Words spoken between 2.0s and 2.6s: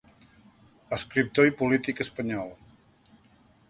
espanyol.